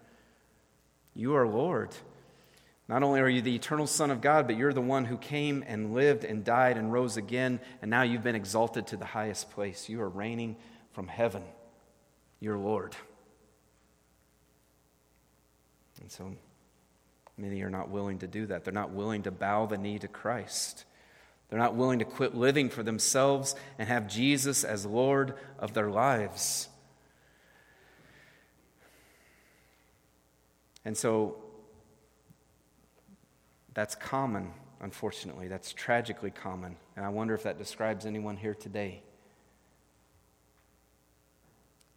[1.14, 1.94] You are Lord.
[2.86, 5.64] Not only are you the eternal Son of God, but you're the one who came
[5.66, 9.50] and lived and died and rose again, and now you've been exalted to the highest
[9.50, 9.88] place.
[9.88, 10.56] You are reigning
[10.92, 11.42] from heaven,
[12.40, 12.94] your Lord.
[16.00, 16.34] And so
[17.38, 18.64] many are not willing to do that.
[18.64, 20.84] They're not willing to bow the knee to Christ.
[21.54, 25.88] They're not willing to quit living for themselves and have Jesus as Lord of their
[25.88, 26.68] lives.
[30.84, 31.36] And so
[33.72, 35.46] that's common, unfortunately.
[35.46, 36.74] That's tragically common.
[36.96, 39.04] And I wonder if that describes anyone here today.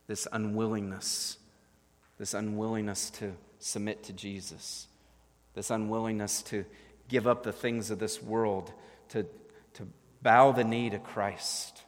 [0.06, 1.40] This unwillingness,
[2.20, 4.86] this unwillingness to submit to Jesus,
[5.56, 6.64] this unwillingness to
[7.08, 8.72] give up the things of this world,
[9.10, 9.26] to,
[10.22, 11.82] bow the knee to Christ.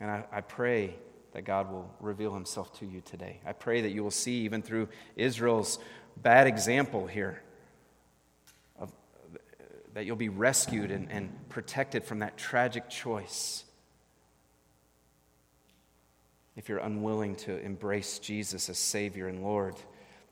[0.00, 0.94] And I, I pray
[1.32, 3.40] that God will reveal himself to you today.
[3.46, 5.78] I pray that you will see, even through Israel's
[6.16, 7.42] bad example here.
[8.78, 8.90] Of,
[9.94, 13.64] that you'll be rescued and, and protected from that tragic choice
[16.56, 19.76] if you're unwilling to embrace Jesus as Savior and Lord.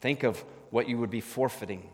[0.01, 1.88] Think of what you would be forfeiting.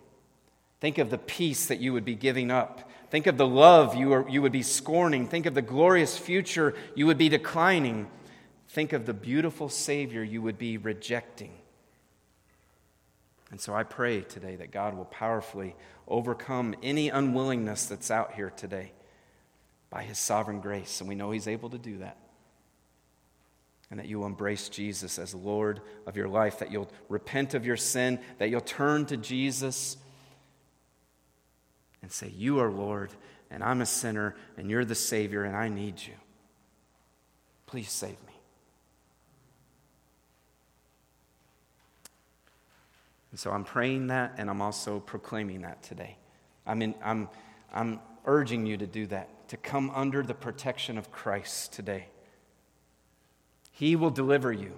[0.81, 2.89] Think of the peace that you would be giving up.
[3.11, 5.27] Think of the love you, are, you would be scorning.
[5.27, 8.09] Think of the glorious future you would be declining.
[8.69, 11.53] Think of the beautiful Savior you would be rejecting.
[13.51, 15.75] And so I pray today that God will powerfully
[16.07, 18.93] overcome any unwillingness that's out here today
[19.91, 21.01] by His sovereign grace.
[21.01, 22.17] And we know He's able to do that.
[23.91, 27.67] And that you will embrace Jesus as Lord of your life, that you'll repent of
[27.67, 29.97] your sin, that you'll turn to Jesus
[32.03, 33.11] and say, You are Lord,
[33.51, 36.15] and I'm a sinner, and you're the Savior, and I need you.
[37.67, 38.35] Please save me.
[43.31, 46.17] And so I'm praying that, and I'm also proclaiming that today.
[46.67, 47.29] I mean, I'm,
[47.73, 52.07] I'm urging you to do that, to come under the protection of Christ today.
[53.73, 54.73] He will deliver you.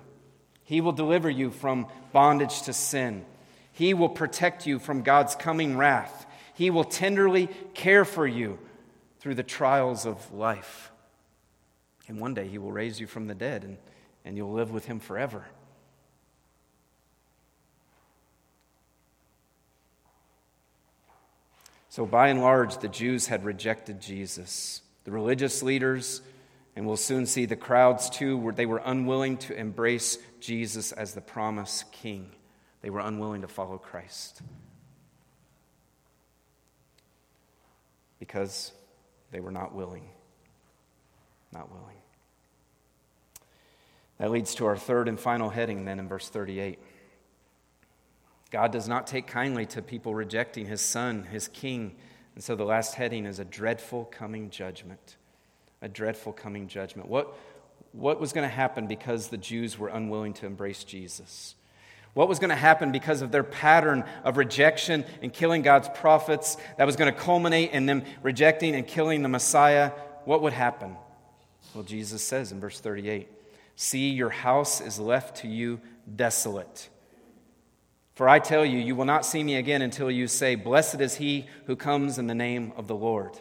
[0.65, 3.25] He will deliver you from bondage to sin.
[3.73, 6.27] He will protect you from God's coming wrath.
[6.55, 8.59] He will tenderly care for you
[9.21, 10.91] through the trials of life.
[12.09, 13.79] And one day He will raise you from the dead, and,
[14.25, 15.47] and you'll live with Him forever.
[21.89, 24.81] So, by and large, the Jews had rejected Jesus.
[25.05, 26.23] The religious leaders,
[26.75, 31.13] and we'll soon see the crowds too, were, they were unwilling to embrace Jesus as
[31.13, 32.31] the promised king.
[32.81, 34.41] They were unwilling to follow Christ.
[38.23, 38.71] Because
[39.33, 40.09] they were not willing.
[41.53, 41.97] Not willing.
[44.19, 46.79] That leads to our third and final heading then in verse 38.
[48.53, 51.97] God does not take kindly to people rejecting his son, his king.
[52.37, 55.17] And so the last heading is a dreadful coming judgment.
[55.81, 57.09] A dreadful coming judgment.
[57.09, 57.37] What,
[57.91, 61.57] what was going to happen because the Jews were unwilling to embrace Jesus?
[62.15, 66.59] What was going to happen because of their pattern of rejection and killing God's prophets
[66.77, 69.93] that was going to culminate in them rejecting and killing the Messiah?
[70.25, 70.97] What would happen?
[71.75, 73.29] Well, Jesus says in verse 38
[73.77, 75.81] See, your house is left to you
[76.15, 76.91] desolate.
[78.15, 81.17] For I tell you, you will not see me again until you say, Blessed is
[81.17, 83.39] he who comes in the name of the Lord.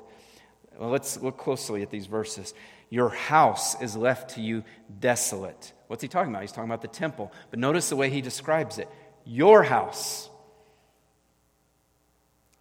[0.80, 2.54] Well, let's look closely at these verses.
[2.90, 4.64] Your house is left to you
[5.00, 5.74] desolate.
[5.92, 6.44] What's he talking about?
[6.44, 7.34] He's talking about the temple.
[7.50, 8.88] But notice the way he describes it
[9.26, 10.30] your house.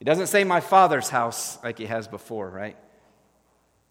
[0.01, 2.77] He doesn't say my father's house like he has before, right?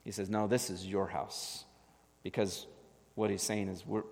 [0.04, 1.64] He says, No, this is your house.
[2.22, 2.68] Because
[3.16, 4.04] what he's saying is, we're,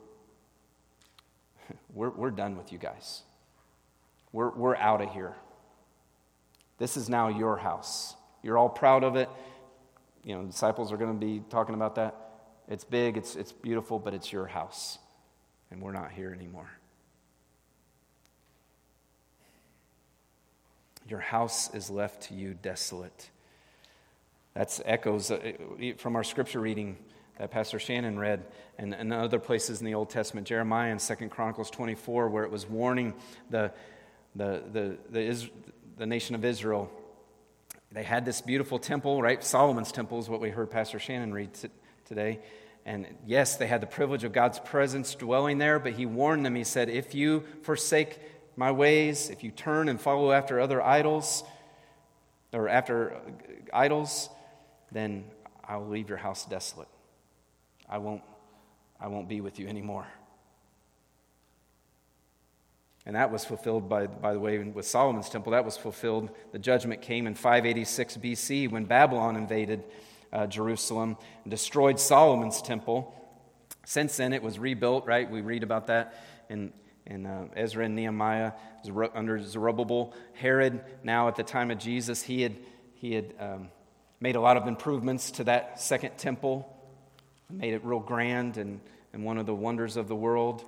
[1.93, 3.21] we're, we're done with you guys.
[4.31, 5.35] We're, we're out of here.
[6.77, 8.15] This is now your house.
[8.43, 9.27] You're all proud of it.
[10.23, 12.15] You know, disciples are going to be talking about that.
[12.69, 14.99] It's big, it's, it's beautiful, but it's your house.
[15.71, 16.69] And we're not here anymore.
[21.07, 23.29] Your house is left to you desolate.
[24.53, 25.53] That's echoes uh,
[25.97, 26.97] from our scripture reading
[27.37, 28.43] that Pastor Shannon read,
[28.77, 32.51] and, and other places in the Old Testament, Jeremiah and Second Chronicles 24, where it
[32.51, 33.13] was warning
[33.49, 33.71] the,
[34.35, 35.49] the, the, the,
[35.97, 36.91] the nation of Israel,
[37.91, 39.43] they had this beautiful temple, right?
[39.43, 41.69] Solomon's temple is what we heard Pastor Shannon read t-
[42.05, 42.39] today.
[42.87, 46.55] And yes, they had the privilege of God's presence dwelling there, but he warned them.
[46.55, 48.17] He said, If you forsake
[48.55, 51.43] my ways, if you turn and follow after other idols,
[52.53, 53.19] or after uh,
[53.73, 54.29] idols,
[54.89, 55.25] then
[55.67, 56.87] I will leave your house desolate.
[57.89, 58.21] I won't,
[59.01, 60.07] I won't be with you anymore.
[63.05, 65.51] And that was fulfilled, by, by the way, with Solomon's temple.
[65.51, 66.29] That was fulfilled.
[66.53, 69.83] The judgment came in 586 BC when Babylon invaded
[70.31, 73.13] uh, Jerusalem destroyed Solomon's temple.
[73.85, 75.29] Since then, it was rebuilt, right?
[75.29, 76.15] We read about that
[76.49, 76.73] in,
[77.05, 78.51] in uh, Ezra and Nehemiah
[79.13, 80.13] under Zerubbabel.
[80.33, 82.55] Herod, now at the time of Jesus, he had,
[82.95, 83.69] he had um,
[84.19, 86.67] made a lot of improvements to that second temple,
[87.49, 88.81] made it real grand and,
[89.13, 90.63] and one of the wonders of the world.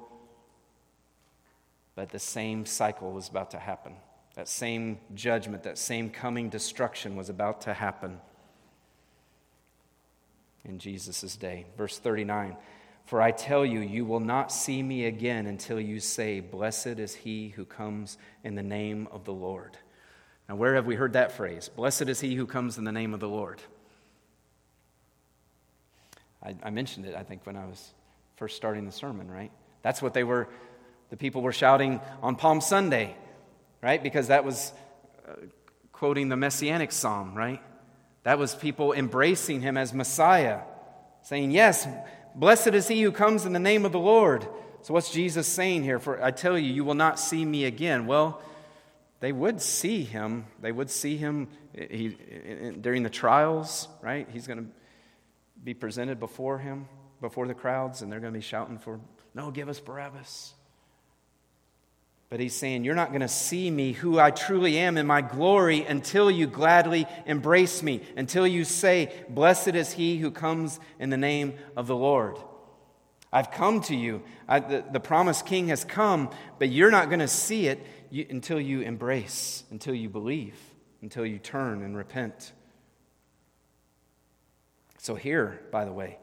[1.96, 3.96] But the same cycle was about to happen.
[4.36, 8.22] That same judgment, that same coming destruction was about to happen
[10.66, 11.66] in Jesus' day.
[11.78, 12.56] Verse 39
[13.06, 17.16] For I tell you, you will not see me again until you say, Blessed is
[17.16, 19.78] he who comes in the name of the Lord.
[20.48, 21.70] Now, where have we heard that phrase?
[21.70, 23.62] Blessed is he who comes in the name of the Lord.
[26.42, 27.92] I, I mentioned it, I think, when I was
[28.38, 29.52] first starting the sermon, right?
[29.82, 30.48] That's what they were
[31.10, 33.16] the people were shouting on Palm Sunday,
[33.82, 34.02] right?
[34.02, 34.72] Because that was
[35.28, 35.34] uh,
[35.92, 37.62] quoting the Messianic psalm, right?
[38.30, 40.60] That was people embracing him as Messiah,
[41.24, 41.88] saying, Yes,
[42.36, 44.48] blessed is he who comes in the name of the Lord.
[44.84, 45.98] So, what's Jesus saying here?
[45.98, 48.06] For I tell you, you will not see me again.
[48.06, 48.40] Well,
[49.20, 50.46] they would see him.
[50.62, 54.28] They would see him eh, he, eh, eh, during the trials, right?
[54.32, 54.70] He's going to
[55.64, 56.88] be presented before him,
[57.22, 59.00] before the crowds, and they're going to be shouting for,
[59.34, 60.54] No, give us Barabbas.
[62.30, 65.22] But he's saying, You're not going to see me, who I truly am, in my
[65.22, 71.10] glory until you gladly embrace me, until you say, Blessed is he who comes in
[71.10, 72.38] the name of the Lord.
[73.32, 74.24] I've come to you.
[74.48, 78.26] I, the, the promised king has come, but you're not going to see it you,
[78.30, 80.56] until you embrace, until you believe,
[81.02, 82.54] until you turn and repent.
[85.00, 86.18] So, here, by the way,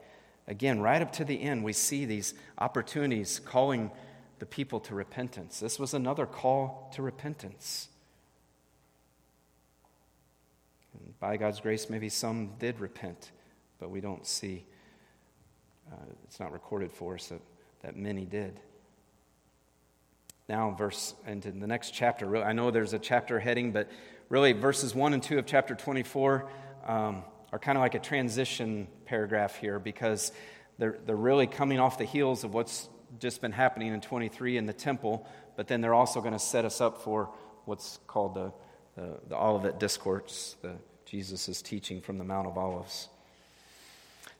[0.46, 3.90] again, right up to the end, we see these opportunities calling
[4.38, 5.60] the people to repentance.
[5.60, 7.88] This was another call to repentance.
[10.94, 13.32] And by God's grace, maybe some did repent,
[13.78, 14.66] but we don't see,
[15.90, 17.40] uh, it's not recorded for us that,
[17.82, 18.60] that many did.
[20.48, 23.90] Now, verse, into the next chapter, I know there's a chapter heading, but
[24.28, 26.48] really verses 1 and 2 of chapter 24
[26.86, 30.30] um, are kind of like a transition paragraph here because
[30.78, 34.66] they're, they're really coming off the heels of what's just been happening in 23 in
[34.66, 37.30] the temple, but then they're also going to set us up for
[37.64, 38.52] what's called the,
[38.96, 43.08] the, the Olivet Discourse, the Jesus' teaching from the Mount of Olives.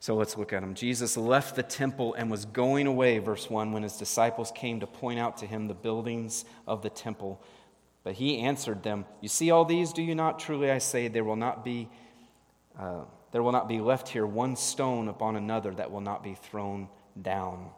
[0.01, 0.75] So let's look at them.
[0.75, 4.87] Jesus left the temple and was going away, verse 1, when his disciples came to
[4.87, 7.43] point out to him the buildings of the temple.
[8.05, 10.39] But he answered them, You see all these, do you not?
[10.39, 11.89] Truly I say, there will not be,
[12.79, 16.35] uh, there will not be left here one stone upon another that will not be
[16.35, 16.89] thrown
[17.21, 17.71] down.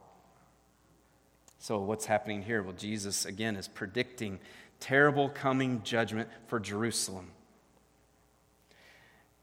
[1.58, 2.62] So, what's happening here?
[2.62, 4.38] Well, Jesus, again, is predicting
[4.78, 7.32] terrible coming judgment for Jerusalem.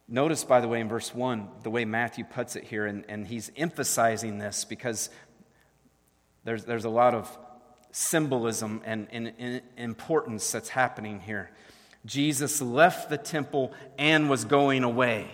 [0.08, 3.28] Notice, by the way, in verse 1, the way Matthew puts it here, and, and
[3.28, 5.10] he's emphasizing this because
[6.46, 7.38] there's, there's a lot of
[7.92, 11.50] symbolism and, and, and importance that's happening here.
[12.06, 15.28] Jesus left the temple and was going away.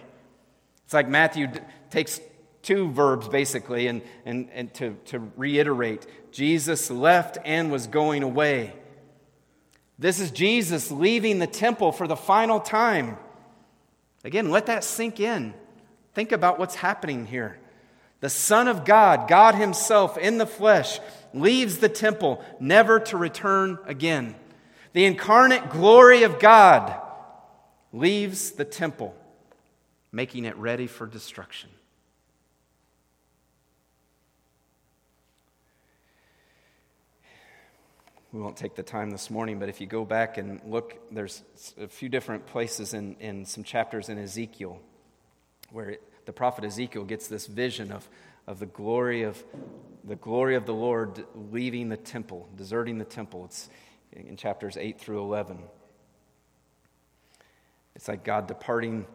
[0.86, 1.48] It's like Matthew
[1.90, 2.22] takes
[2.62, 8.74] two verbs basically and, and, and to, to reiterate Jesus left and was going away.
[10.00, 13.18] This is Jesus leaving the temple for the final time.
[14.24, 15.54] Again, let that sink in.
[16.14, 17.60] Think about what's happening here.
[18.20, 21.00] The Son of God, God Himself in the flesh,
[21.34, 24.36] leaves the temple never to return again.
[24.94, 27.00] The incarnate glory of God
[27.94, 29.16] leaves the temple,
[30.12, 31.70] making it ready for destruction.
[38.32, 41.44] We won't take the time this morning, but if you go back and look, there's
[41.80, 44.80] a few different places in, in some chapters in Ezekiel
[45.72, 48.08] where it, the prophet Ezekiel gets this vision of,
[48.48, 49.44] of the glory of
[50.04, 53.46] the glory of the Lord leaving the temple, deserting the temple.
[53.46, 53.70] It's
[54.14, 55.60] in chapters 8 through 11.
[57.96, 59.06] It's like God departing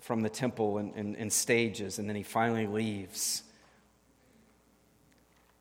[0.00, 3.44] from the temple in, in, in stages, and then he finally leaves.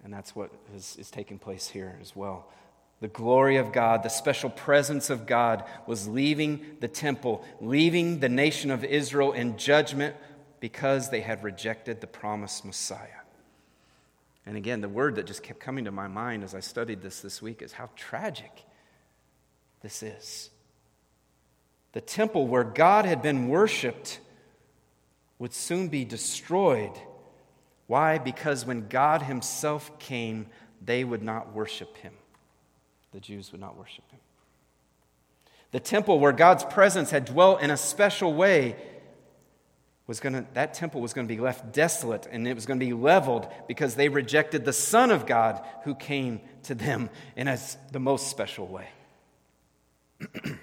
[0.04, 2.48] And that's what is, is taking place here as well.
[3.02, 8.28] The glory of God, the special presence of God was leaving the temple, leaving the
[8.28, 10.16] nation of Israel in judgment
[10.60, 13.08] because they had rejected the promised Messiah.
[14.46, 17.22] And again, the word that just kept coming to my mind as I studied this
[17.22, 18.66] this week is how tragic
[19.82, 20.50] this is.
[21.94, 24.20] The temple where God had been worshiped
[25.38, 27.00] would soon be destroyed.
[27.88, 28.18] Why?
[28.18, 30.48] Because when God Himself came,
[30.84, 32.14] they would not worship Him
[33.12, 34.20] the Jews would not worship him.
[35.72, 38.76] The temple where God's presence had dwelt in a special way
[40.08, 42.80] was going to that temple was going to be left desolate and it was going
[42.80, 47.48] to be leveled because they rejected the son of God who came to them in
[47.48, 47.60] a,
[47.92, 48.88] the most special way.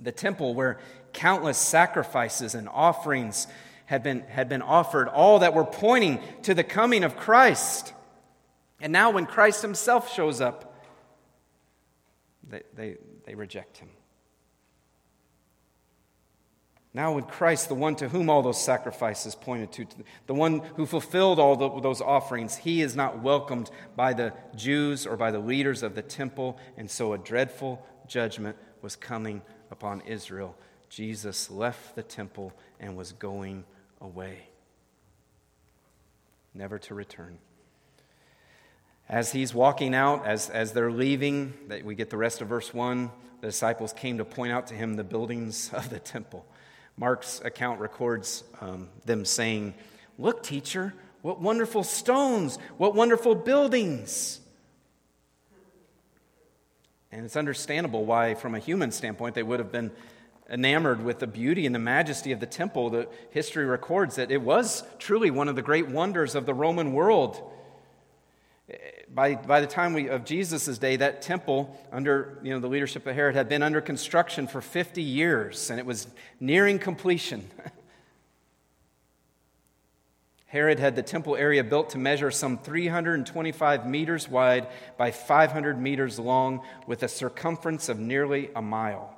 [0.00, 0.78] the temple where
[1.12, 3.48] countless sacrifices and offerings
[3.86, 7.92] had been, had been offered, all that were pointing to the coming of Christ.
[8.80, 10.73] And now, when Christ himself shows up,
[12.48, 13.88] they, they, they reject him.
[16.96, 19.86] Now, with Christ, the one to whom all those sacrifices pointed to,
[20.28, 25.04] the one who fulfilled all the, those offerings, he is not welcomed by the Jews
[25.04, 29.42] or by the leaders of the temple, and so a dreadful judgment was coming
[29.72, 30.56] upon Israel.
[30.88, 33.64] Jesus left the temple and was going
[34.00, 34.46] away,
[36.54, 37.38] never to return.
[39.08, 42.72] As he's walking out, as, as they're leaving, that we get the rest of verse
[42.72, 46.46] 1, the disciples came to point out to him the buildings of the temple.
[46.96, 49.74] Mark's account records um, them saying,
[50.18, 54.40] Look, teacher, what wonderful stones, what wonderful buildings.
[57.10, 59.90] And it's understandable why, from a human standpoint, they would have been
[60.48, 62.90] enamored with the beauty and the majesty of the temple.
[62.90, 66.92] The history records that it was truly one of the great wonders of the Roman
[66.92, 67.50] world.
[69.12, 73.06] By, by the time we, of Jesus' day, that temple, under you know, the leadership
[73.06, 76.06] of Herod, had been under construction for 50 years, and it was
[76.40, 77.48] nearing completion.
[80.46, 86.18] Herod had the temple area built to measure some 325 meters wide by 500 meters
[86.18, 89.14] long, with a circumference of nearly a mile.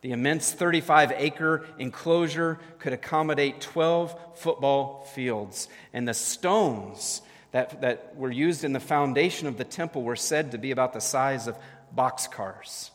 [0.00, 7.22] The immense 35 acre enclosure could accommodate 12 football fields, and the stones
[7.56, 10.92] that, that were used in the foundation of the temple were said to be about
[10.92, 11.56] the size of
[11.96, 12.90] boxcars.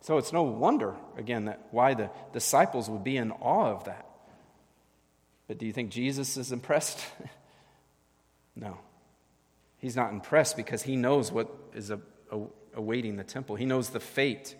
[0.00, 4.08] So it's no wonder, again, that why the disciples would be in awe of that.
[5.46, 6.98] But do you think Jesus is impressed?
[8.56, 8.78] no.
[9.78, 11.92] He's not impressed because he knows what is
[12.74, 14.56] awaiting the temple, he knows the fate.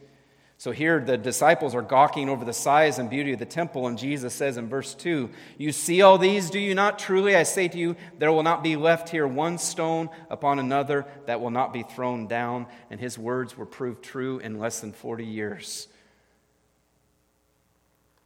[0.62, 3.98] So here the disciples are gawking over the size and beauty of the temple, and
[3.98, 7.00] Jesus says in verse 2 You see all these, do you not?
[7.00, 11.04] Truly I say to you, there will not be left here one stone upon another
[11.26, 12.68] that will not be thrown down.
[12.90, 15.88] And his words were proved true in less than 40 years.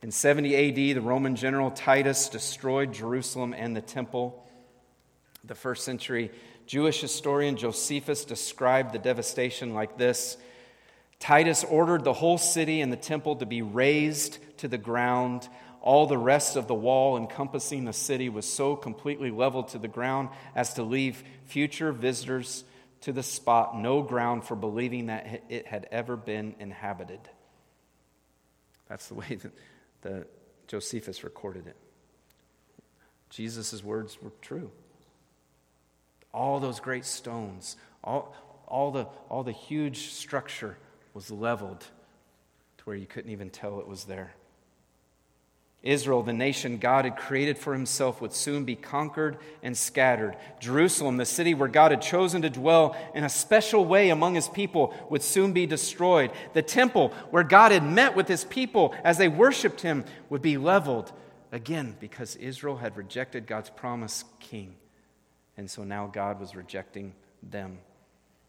[0.03, 4.47] In 70 AD, the Roman general Titus destroyed Jerusalem and the temple.
[5.43, 6.30] The first century
[6.66, 10.37] Jewish historian Josephus described the devastation like this
[11.18, 15.48] Titus ordered the whole city and the temple to be razed to the ground.
[15.80, 19.88] All the rest of the wall encompassing the city was so completely leveled to the
[19.88, 22.64] ground as to leave future visitors
[23.02, 27.20] to the spot no ground for believing that it had ever been inhabited.
[28.88, 29.52] That's the way that
[30.02, 30.26] the
[30.66, 31.76] Josephus recorded it.
[33.30, 34.70] Jesus' words were true.
[36.32, 38.34] All those great stones, all,
[38.66, 40.76] all, the, all the huge structure
[41.16, 44.34] was leveled to where you couldn't even tell it was there.
[45.82, 50.36] Israel, the nation God had created for himself, would soon be conquered and scattered.
[50.60, 54.48] Jerusalem, the city where God had chosen to dwell in a special way among his
[54.48, 56.32] people, would soon be destroyed.
[56.52, 60.58] The temple where God had met with his people as they worshiped him would be
[60.58, 61.10] leveled
[61.50, 64.74] again because Israel had rejected God's promised king.
[65.56, 67.78] And so now God was rejecting them.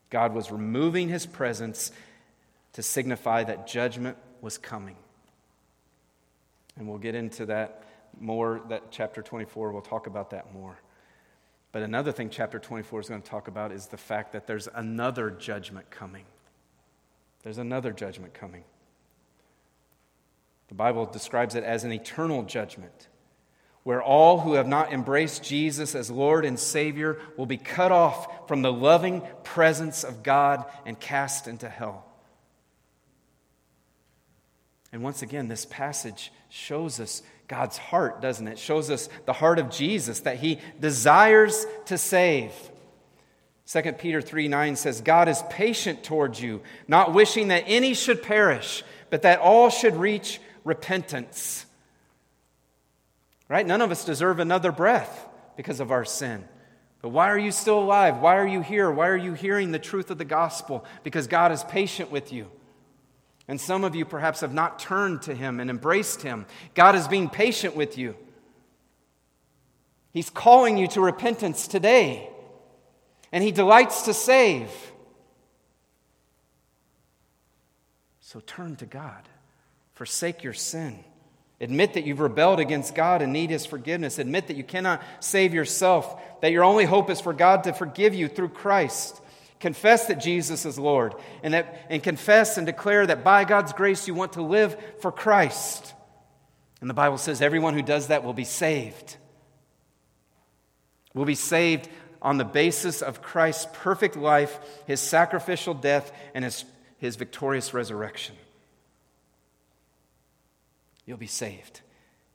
[0.09, 1.91] God was removing his presence
[2.77, 4.95] to signify that judgment was coming.
[6.75, 7.81] And we'll get into that
[8.19, 10.77] more, that chapter 24, we'll talk about that more.
[11.71, 14.67] But another thing chapter 24 is going to talk about is the fact that there's
[14.75, 16.25] another judgment coming.
[17.41, 18.63] There's another judgment coming.
[20.67, 23.07] The Bible describes it as an eternal judgment,
[23.85, 28.47] where all who have not embraced Jesus as Lord and Savior will be cut off
[28.47, 32.06] from the loving presence of God and cast into hell.
[34.91, 38.59] And once again, this passage shows us God's heart, doesn't it?
[38.59, 42.53] Shows us the heart of Jesus that he desires to save.
[43.67, 48.23] 2 Peter 3 9 says, God is patient towards you, not wishing that any should
[48.23, 51.65] perish, but that all should reach repentance.
[53.49, 53.65] Right?
[53.65, 56.45] None of us deserve another breath because of our sin.
[57.01, 58.17] But why are you still alive?
[58.17, 58.89] Why are you here?
[58.91, 60.83] Why are you hearing the truth of the gospel?
[61.03, 62.49] Because God is patient with you.
[63.47, 66.45] And some of you perhaps have not turned to Him and embraced Him.
[66.75, 68.15] God is being patient with you.
[70.11, 72.29] He's calling you to repentance today,
[73.31, 74.69] and He delights to save.
[78.19, 79.29] So turn to God,
[79.93, 81.03] forsake your sin.
[81.61, 84.19] Admit that you've rebelled against God and need His forgiveness.
[84.19, 88.13] Admit that you cannot save yourself, that your only hope is for God to forgive
[88.13, 89.21] you through Christ.
[89.59, 94.07] Confess that Jesus is Lord and, that, and confess and declare that by God's grace
[94.07, 95.93] you want to live for Christ.
[96.79, 99.17] And the Bible says everyone who does that will be saved.
[101.13, 101.89] Will be saved
[102.21, 106.65] on the basis of Christ's perfect life, his sacrificial death, and his,
[106.99, 108.35] his victorious resurrection.
[111.05, 111.81] You'll be saved.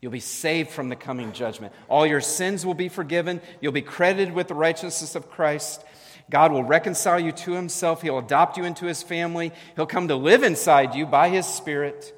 [0.00, 1.72] You'll be saved from the coming judgment.
[1.88, 3.40] All your sins will be forgiven.
[3.60, 5.84] You'll be credited with the righteousness of Christ.
[6.30, 8.02] God will reconcile you to himself.
[8.02, 9.52] He'll adopt you into his family.
[9.76, 12.16] He'll come to live inside you by his spirit.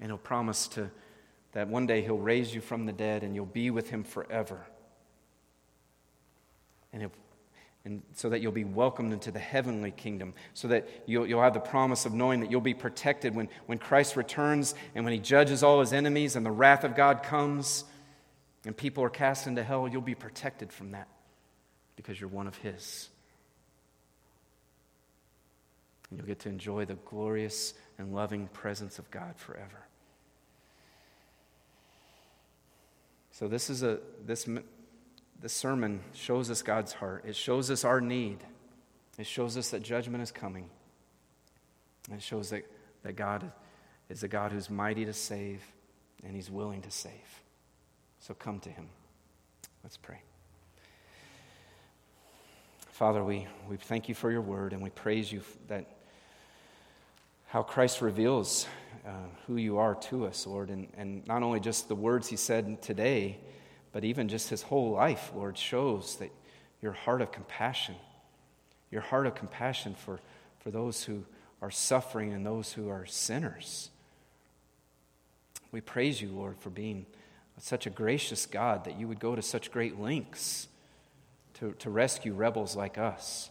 [0.00, 0.90] And he'll promise to
[1.52, 4.64] that one day he'll raise you from the dead and you'll be with him forever.
[6.92, 7.10] And,
[7.84, 11.54] and so that you'll be welcomed into the heavenly kingdom, so that you'll, you'll have
[11.54, 15.20] the promise of knowing that you'll be protected when, when Christ returns and when he
[15.20, 17.84] judges all his enemies and the wrath of God comes
[18.64, 21.08] and people are cast into hell, you'll be protected from that
[22.00, 23.10] because you're one of His.
[26.08, 29.86] And you'll get to enjoy the glorious and loving presence of God forever.
[33.32, 34.48] So this is a this
[35.40, 37.24] this sermon shows us God's heart.
[37.26, 38.38] It shows us our need.
[39.18, 40.68] It shows us that judgment is coming.
[42.12, 42.64] It shows that,
[43.02, 43.50] that God
[44.08, 45.62] is a God who's mighty to save
[46.22, 47.12] and he's willing to save.
[48.18, 48.88] So come to him.
[49.82, 50.20] Let's pray.
[53.00, 55.86] Father, we, we thank you for your word and we praise you that
[57.46, 58.66] how Christ reveals
[59.06, 59.12] uh,
[59.46, 62.82] who you are to us, Lord, and, and not only just the words he said
[62.82, 63.38] today,
[63.92, 66.30] but even just his whole life, Lord, shows that
[66.82, 67.94] your heart of compassion,
[68.90, 70.20] your heart of compassion for,
[70.58, 71.24] for those who
[71.62, 73.88] are suffering and those who are sinners.
[75.72, 77.06] We praise you, Lord, for being
[77.56, 80.68] such a gracious God that you would go to such great lengths
[81.60, 83.50] to, to rescue rebels like us.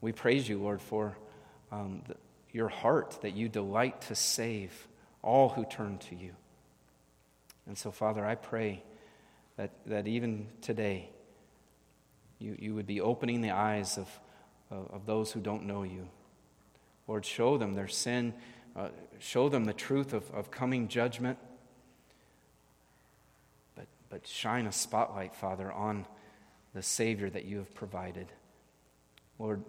[0.00, 1.16] We praise you, Lord, for
[1.72, 2.16] um, the,
[2.52, 4.88] your heart that you delight to save
[5.22, 6.32] all who turn to you.
[7.66, 8.82] And so, Father, I pray
[9.56, 11.10] that, that even today,
[12.38, 14.08] you, you would be opening the eyes of,
[14.70, 16.08] of, of those who don't know you.
[17.06, 18.34] Lord, show them their sin,
[18.74, 18.88] uh,
[19.18, 21.38] show them the truth of, of coming judgment,
[23.76, 26.06] but, but shine a spotlight, Father, on
[26.78, 28.28] the Savior that you have provided.
[29.40, 29.64] Lord,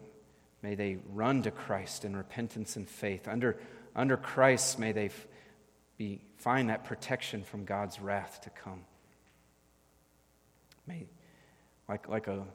[0.62, 3.28] may they run to Christ in repentance and faith.
[3.28, 3.58] Under,
[3.96, 5.10] under Christ, may they
[5.98, 8.82] be, find that protection from God's wrath to come.
[10.86, 11.08] May,
[11.88, 12.46] like, like a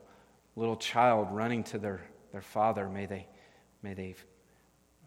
[0.55, 1.99] little child running to their,
[2.31, 3.27] their father, may they,
[3.83, 4.15] may they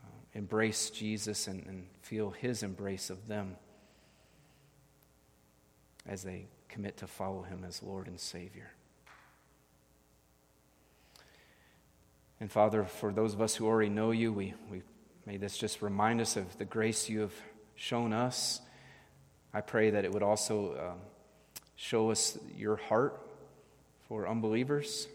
[0.05, 3.57] uh, embrace Jesus and, and feel his embrace of them
[6.07, 8.73] as they commit to follow him as Lord and Savior.
[12.41, 14.83] And Father, for those of us who already know you, we, we
[15.27, 17.35] may this just remind us of the grace you have
[17.75, 18.61] shown us.
[19.53, 23.21] I pray that it would also uh, show us your heart
[24.09, 25.09] for unbelievers.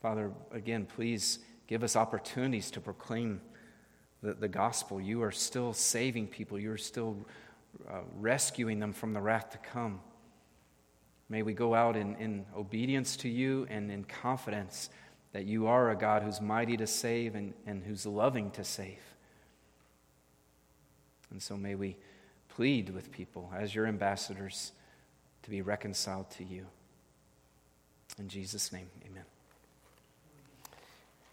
[0.00, 3.40] Father, again, please give us opportunities to proclaim
[4.22, 5.00] the, the gospel.
[5.00, 7.16] You are still saving people, you are still
[7.90, 10.00] uh, rescuing them from the wrath to come.
[11.28, 14.90] May we go out in, in obedience to you and in confidence
[15.32, 19.02] that you are a God who's mighty to save and, and who's loving to save.
[21.30, 21.96] And so may we
[22.48, 24.72] plead with people as your ambassadors
[25.42, 26.66] to be reconciled to you.
[28.18, 29.24] In Jesus' name, amen.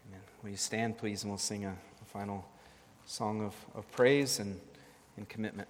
[0.08, 0.20] Amen.
[0.42, 2.44] Will you stand, please, and we'll sing a, a final
[3.06, 4.60] song of, of praise and,
[5.16, 5.68] and commitment.